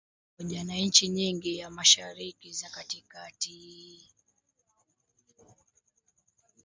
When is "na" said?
0.63-0.75